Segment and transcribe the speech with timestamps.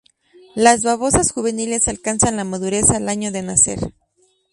[0.55, 3.93] Las babosas juveniles alcanzan la madurez al año de nacer.